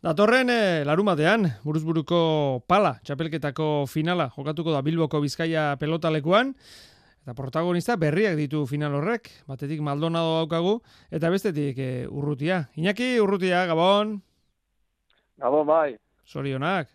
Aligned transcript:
Datorren 0.00 0.48
e, 0.48 0.80
larumatean, 0.88 1.42
buruzburuko 1.60 2.18
pala, 2.64 2.94
txapelketako 3.04 3.84
finala, 3.84 4.30
jokatuko 4.32 4.72
da 4.72 4.80
Bilboko 4.80 5.18
Bizkaia 5.20 5.74
pelotalekuan, 5.76 6.54
eta 7.20 7.34
protagonista 7.36 7.98
berriak 8.00 8.38
ditu 8.38 8.62
final 8.64 8.96
horrek, 8.96 9.28
batetik 9.44 9.82
Maldonado 9.84 10.38
daukagu, 10.38 10.78
eta 11.12 11.28
bestetik 11.28 11.76
e, 11.84 11.90
urrutia. 12.08 12.62
Iñaki, 12.80 13.10
urrutia, 13.20 13.66
Gabon? 13.68 14.16
Gabon, 15.44 15.68
bai. 15.68 15.98
Sorionak. 16.24 16.88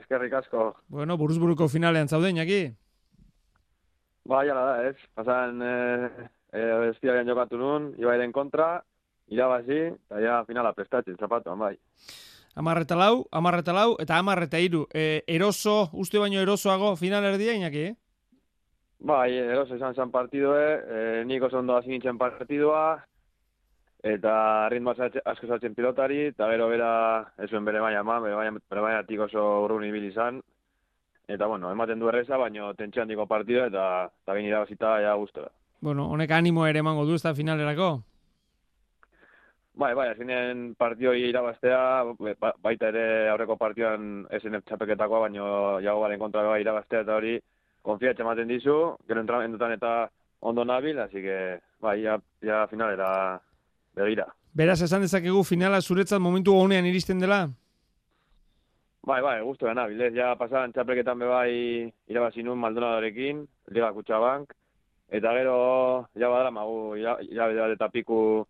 Eskerrik 0.00 0.32
asko. 0.40 0.70
Bueno, 0.88 1.20
buruzburuko 1.20 1.68
finalean 1.68 2.08
zaude, 2.08 2.32
Iñaki? 2.32 2.62
Bai, 4.32 4.46
ala 4.48 4.64
da, 4.64 4.82
ez. 4.88 4.96
Pasan, 5.12 5.60
eh, 5.60 6.28
eh, 6.56 7.24
jokatu 7.28 7.60
nun, 7.60 7.92
ibairen 8.00 8.32
kontra, 8.32 8.78
irabazi, 9.28 9.78
eta 9.90 10.22
ja 10.22 10.40
finala 10.46 10.72
prestatzen, 10.76 11.16
zapatuan, 11.18 11.58
bai. 11.58 11.74
Amarreta 12.56 12.96
lau, 12.96 13.26
amarreta 13.32 13.74
lau, 13.76 13.96
eta 14.00 14.16
amarreta 14.16 14.58
iru. 14.62 14.86
E, 14.94 15.22
eroso, 15.28 15.90
uste 15.92 16.18
baino 16.18 16.40
erosoago 16.40 16.94
final 16.96 17.26
erdia, 17.28 17.56
inaki, 17.58 17.82
eh? 17.90 17.94
Bai, 19.06 19.34
eroso 19.36 19.76
izan 19.76 19.94
zen 19.94 20.10
partidue, 20.10 20.64
e, 20.88 21.02
nik 21.28 21.42
oso 21.44 21.60
ondo 21.60 21.76
hasi 21.76 21.92
nintzen 21.92 22.16
partidua, 22.18 23.04
eta 24.06 24.32
ritmo 24.72 24.94
asko 24.96 25.50
zatzen 25.50 25.74
pilotari, 25.74 26.30
eta 26.32 26.48
bero 26.48 26.70
bera, 26.72 26.90
ez 27.36 27.50
zuen 27.50 27.64
bere 27.64 27.82
baina 27.84 28.02
ma, 28.02 28.20
bere 28.24 28.38
baina, 28.38 28.56
bere 28.70 28.88
baina 28.88 29.04
tik 29.04 29.26
oso 29.28 29.44
urrun 29.66 29.84
ibil 29.84 30.08
izan, 30.08 30.40
eta 31.28 31.46
bueno, 31.50 31.70
ematen 31.74 32.00
du 32.00 32.08
erreza, 32.08 32.38
baina 32.40 32.72
tentxean 32.78 33.08
diko 33.12 33.26
partidua, 33.28 33.68
eta, 33.68 33.86
eta 34.24 34.32
bain 34.32 34.48
irabazita, 34.48 34.98
ja 35.02 35.14
guztu 35.14 35.44
Bueno, 35.80 36.08
honek 36.08 36.30
animo 36.30 36.66
ere 36.66 36.80
emango 36.80 37.04
du, 37.04 37.14
ez 37.14 37.36
finalerako? 37.36 38.00
Bai, 39.76 39.90
bai, 39.92 40.06
azkenean 40.08 40.70
partioi 40.80 41.26
irabaztea, 41.28 41.78
ba, 42.40 42.52
baita 42.64 42.88
ere 42.88 43.28
aurreko 43.28 43.58
partioan 43.60 44.22
SNF 44.38 44.64
txapeketakoa, 44.70 45.26
baino 45.26 45.48
jago 45.84 46.00
baren 46.00 46.22
kontra 46.22 46.44
bai 46.46 46.62
irabaztea 46.62 47.02
eta 47.04 47.18
hori 47.18 47.34
konfiatxe 47.84 48.24
ematen 48.24 48.48
dizu, 48.48 48.76
gero 49.04 49.20
entramendutan 49.20 49.74
eta 49.76 49.90
ondo 50.40 50.64
nabil, 50.64 50.96
así 51.04 51.20
que 51.20 51.36
bai, 51.84 51.98
ja, 52.06 52.16
ja 52.40 52.62
finalera 52.72 53.10
begira. 54.00 54.30
Beraz, 54.56 54.80
esan 54.80 55.04
dezakegu 55.04 55.44
finala 55.44 55.82
zuretzat 55.84 56.24
momentu 56.24 56.56
honean 56.56 56.88
iristen 56.88 57.20
dela? 57.20 57.44
Bai, 59.04 59.20
bai, 59.20 59.36
guztu 59.44 59.68
nabil, 59.76 60.00
ja 60.16 60.32
pasadan 60.40 60.72
txapeketan 60.72 61.20
be 61.20 61.28
bai 61.28 61.52
irabazinun 62.08 62.56
Maldonadorekin, 62.64 63.44
Liga 63.76 63.92
Kutxabank, 63.92 64.56
eta 65.12 65.36
gero, 65.36 65.60
ja 66.16 66.32
badara, 66.32 66.50
magu, 66.50 66.96
ja, 66.96 67.18
ja, 67.28 67.72
eta 67.76 67.92
piku 67.92 68.46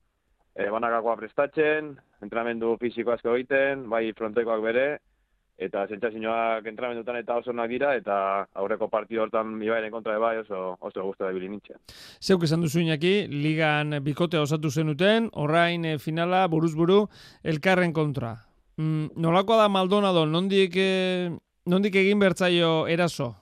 e, 0.57 0.71
banakakoa 0.73 1.17
prestatzen, 1.21 1.93
entrenamendu 2.25 2.77
fisiko 2.81 3.12
asko 3.12 3.37
egiten, 3.37 3.85
bai 3.93 4.09
frontekoak 4.17 4.65
bere, 4.65 4.87
eta 5.57 5.87
zentzazinoak 5.89 6.67
entrenamendutan 6.69 7.17
eta 7.17 7.37
oso 7.41 7.53
dira, 7.69 7.95
eta 7.97 8.47
aurreko 8.55 8.89
partidu 8.89 9.23
hortan 9.23 9.61
ibairen 9.62 9.91
kontra 9.91 10.12
de 10.12 10.19
bai 10.19 10.37
oso, 10.39 10.77
oso 10.81 11.03
guztu 11.03 11.25
da 11.25 11.33
bilin 11.33 11.61
Zeuk 12.21 12.45
esan 12.45 12.61
duzu 12.61 12.81
inaki, 12.81 13.27
ligan 13.29 14.03
bikote 14.03 14.39
osatu 14.39 14.71
zenuten, 14.71 15.31
orain 15.33 15.84
e, 15.84 15.99
finala 15.99 16.47
buruzburu 16.49 17.07
elkarren 17.43 17.93
kontra. 17.93 18.37
Mm, 18.77 19.17
nolakoa 19.17 19.62
da 19.62 19.69
Maldonado, 19.69 20.27
nondik, 20.27 20.77
e, 20.77 21.31
nondik 21.67 21.95
egin 21.97 22.19
bertzaio 22.19 22.87
eraso? 22.87 23.34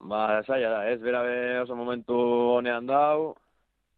Ba, 0.00 0.42
zaila 0.44 0.70
da, 0.70 0.90
ez, 0.90 1.00
berabe 1.00 1.60
oso 1.60 1.76
momentu 1.76 2.14
honean 2.56 2.86
dau, 2.86 3.34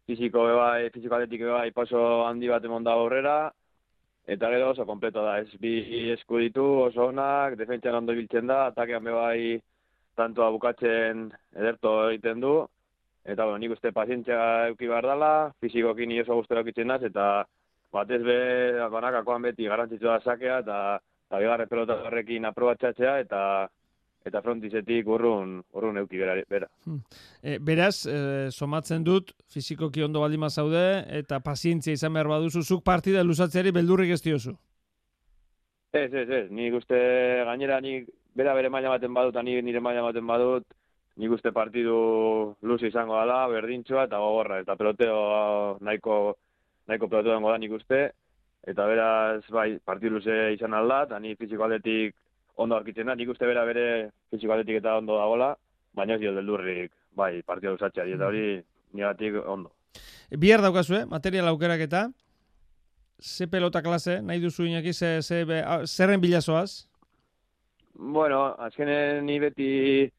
fiziko 0.07 0.43
bai, 0.55 0.89
fiziko 0.93 1.17
atletik 1.17 1.43
bai 1.51 1.71
paso 1.75 2.01
handi 2.25 2.47
bat 2.47 2.63
emon 2.65 2.83
da 2.83 2.95
aurrera, 2.95 3.51
eta 4.27 4.49
gero 4.53 4.71
oso 4.71 4.85
kompleto 4.85 5.23
da, 5.23 5.37
ez 5.39 5.59
bi 5.59 5.73
esku 6.15 6.39
ditu 6.43 6.63
oso 6.87 7.09
onak, 7.11 7.57
defentsian 7.59 7.99
ondo 7.99 8.15
biltzen 8.15 8.47
da, 8.47 8.67
atakean 8.71 9.03
bai 9.03 9.59
tantoa 10.15 10.49
bukatzen 10.55 11.27
ederto 11.55 11.93
egiten 12.09 12.41
du, 12.43 12.55
eta 13.27 13.45
bueno, 13.45 13.59
nik 13.61 13.75
uste 13.75 13.91
pazientzia 13.91 14.39
euki 14.71 14.87
behar 14.87 15.07
dela, 15.11 15.33
fizikokin 15.61 16.15
oso 16.23 16.39
guztera 16.39 16.63
eukitzen 16.63 16.87
naz, 16.87 17.03
eta 17.03 17.45
batez 17.91 18.23
be, 18.23 18.39
banakakoan 18.91 19.43
beti 19.49 19.67
garantzitu 19.67 20.07
da 20.07 20.19
sakea, 20.23 20.59
eta 20.63 20.79
eta 21.27 21.39
bigarre 21.43 21.67
pelota 21.67 21.97
horrekin 22.07 22.47
aprobatxatzea, 22.47 23.17
eta 23.25 23.41
eta 24.27 24.41
frontizetik 24.43 25.07
urrun, 25.07 25.57
urrun 25.73 25.97
euki 26.03 26.19
bera. 26.19 26.35
bera. 26.49 26.67
Hmm. 26.85 27.01
E, 27.41 27.57
beraz, 27.59 28.05
e, 28.05 28.17
somatzen 28.51 29.03
dut, 29.07 29.33
fizikoki 29.53 30.03
ondo 30.03 30.21
baldima 30.23 30.49
zaude, 30.49 30.83
eta 31.19 31.39
pazientzia 31.43 31.95
izan 31.97 32.13
behar 32.17 32.29
baduzu, 32.31 32.63
zuk 32.63 32.83
partida 32.83 33.23
lusatzeari 33.23 33.71
beldurrik 33.75 34.11
ez 34.15 34.21
diozu? 34.25 34.55
Ez, 35.93 36.11
ez, 36.13 36.27
ez, 36.29 36.45
nik 36.51 36.75
uste 36.77 36.97
gainera 37.47 37.79
nik 37.81 38.09
bera 38.37 38.53
bere 38.53 38.69
maila 38.69 38.91
baten 38.97 39.13
badut, 39.15 39.39
ni 39.43 39.55
nire 39.65 39.81
maila 39.81 40.03
baten 40.09 40.27
badut, 40.27 40.67
nik 41.17 41.33
uste 41.33 41.51
partidu 41.55 41.97
luz 42.61 42.81
izango 42.85 43.17
dela, 43.17 43.39
berdintxoa 43.49 44.05
eta 44.05 44.19
gogorra, 44.21 44.59
eta 44.61 44.75
peloteo 44.77 45.17
nahiko, 45.81 46.35
nahiko 46.87 47.09
peloteo 47.09 47.33
dengo 47.33 47.53
da 47.53 47.57
nik 47.57 47.73
uste, 47.79 48.03
eta 48.67 48.85
beraz, 48.85 49.41
bai, 49.49 49.69
partidu 49.85 50.17
luze 50.17 50.37
izan 50.53 50.75
alda, 50.77 51.03
eta 51.07 51.19
ni 51.23 51.33
fiziko 51.39 51.65
aldetik 51.65 52.13
ondo 52.57 52.79
da, 52.81 53.15
nik 53.15 53.29
uste 53.29 53.45
bera 53.45 53.63
bere 53.65 54.11
fizikaletik 54.31 54.79
eta 54.81 54.97
ondo 54.97 55.17
dagoela, 55.17 55.55
baina 55.93 56.15
ez 56.15 56.21
dio 56.21 56.33
deldurrik, 56.33 56.91
bai, 57.15 57.41
partia 57.45 57.73
usatzea, 57.73 58.05
eta 58.05 58.27
hori 58.27 58.61
negatik 58.93 59.37
ondo. 59.45 59.71
Bihar 60.29 60.61
daukazu, 60.61 60.95
eh? 61.01 61.05
material 61.05 61.47
aukerak 61.47 61.85
eta, 61.85 62.07
ze 63.21 63.47
pelota 63.47 63.81
klase, 63.81 64.21
nahi 64.21 64.41
duzu 64.41 64.65
inaki, 64.65 64.93
ze, 64.93 65.21
ze, 65.21 65.43
zerren 65.85 66.21
bilazoaz? 66.21 66.87
Bueno, 67.93 68.55
azkenen 68.59 69.25
ni 69.25 69.39
beti 69.39 70.11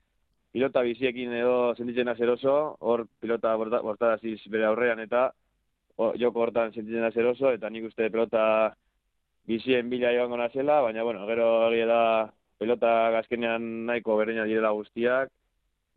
pilota 0.53 0.82
biziekin 0.82 1.32
edo 1.32 1.75
sentitzen 1.76 2.09
azeroso, 2.09 2.76
hor 2.81 3.06
pilota 3.20 3.55
bortaraziz 3.56 4.41
bere 4.50 4.66
aurrean 4.66 5.00
eta 5.05 5.28
o, 5.97 6.12
joko 6.19 6.43
hortan 6.43 6.72
sentitzen 6.72 7.05
azeroso, 7.05 7.53
eta 7.53 7.70
nik 7.70 7.87
uste 7.91 8.09
pelota 8.10 8.75
bizien 9.48 9.88
bila 9.88 10.12
joango 10.12 10.36
nazela, 10.36 10.82
baina, 10.84 11.03
bueno, 11.03 11.26
gero 11.26 11.48
egia 11.72 11.86
da 11.88 12.03
pelota 12.60 13.10
gazkenean 13.16 13.86
nahiko 13.88 14.16
berdina 14.20 14.44
direla 14.44 14.75
guztiak, 14.76 15.31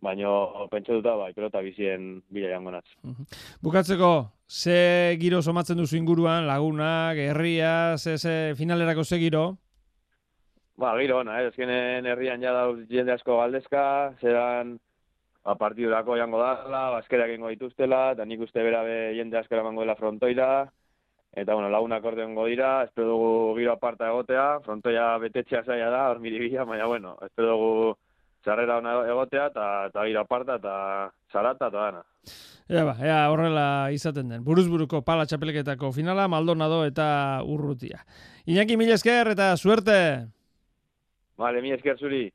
baina 0.02 0.30
pentsa 0.72 1.00
bai, 1.04 1.34
pelota 1.34 1.62
bizien 1.62 2.22
bila 2.30 2.54
joango 2.54 2.72
naz. 2.78 2.86
Bukatzeko, 3.62 4.32
ze 4.48 5.18
giro 5.20 5.42
somatzen 5.42 5.78
duzu 5.78 5.98
inguruan, 5.98 6.48
lagunak, 6.48 7.18
herria, 7.18 7.98
ze, 7.98 8.18
ze 8.18 8.54
finalerako 8.56 9.04
ze 9.04 9.20
giro? 9.20 9.58
Ba, 10.78 10.96
giro, 10.98 11.24
na, 11.24 11.42
eh? 11.42 11.52
ezkenen 11.52 12.08
herrian 12.08 12.42
ja 12.42 12.54
dauz 12.56 12.88
jende 12.90 13.14
asko 13.14 13.38
galdezka, 13.38 13.84
zeran 14.22 14.78
ba, 15.44 15.56
partidurako 15.60 16.16
jango 16.18 16.40
dala, 16.40 16.90
bazkerak 16.96 17.36
ingo 17.36 17.52
dituztela, 17.52 18.14
eta 18.16 18.26
nik 18.26 18.48
uste 18.48 18.64
berabe 18.64 19.12
jende 19.18 19.38
asko 19.38 19.60
eramango 19.60 19.84
dela 19.84 20.00
frontoira, 20.00 20.52
Eta, 21.34 21.54
bueno, 21.54 21.70
lagunak 21.70 22.04
orden 22.04 22.36
dira, 22.46 22.84
espero 22.84 23.08
dugu 23.08 23.56
giro 23.58 23.72
aparta 23.72 24.10
egotea, 24.10 24.60
frontoia 24.66 25.18
betetxea 25.18 25.64
zaila 25.64 25.90
da, 25.90 26.10
hor 26.10 26.20
miribia, 26.20 26.66
baina, 26.66 26.86
bueno, 26.86 27.18
espero 27.24 27.54
dugu 27.56 27.98
txarrera 28.44 28.78
ona 28.78 28.96
egotea, 29.08 29.46
eta, 29.48 29.68
eta 29.88 30.06
giro 30.06 30.20
aparta, 30.20 30.56
eta 30.56 30.74
zarata, 31.32 31.68
eta 31.68 31.78
dana. 31.78 32.04
Ea 32.68 32.84
ba, 32.84 32.98
ea 33.00 33.22
horrela 33.32 33.66
izaten 33.92 34.28
den. 34.28 34.44
Buruzburuko 34.44 35.02
pala 35.08 35.26
txapeleketako 35.26 35.94
finala, 35.96 36.28
Maldonado 36.28 36.84
eta 36.86 37.42
Urrutia. 37.48 38.04
Iñaki, 38.46 38.76
mil 38.78 38.92
esker 38.92 39.32
eta 39.32 39.56
suerte! 39.58 40.28
Vale, 41.38 41.62
mil 41.62 41.74
esker 41.76 41.98
zuri. 41.98 42.26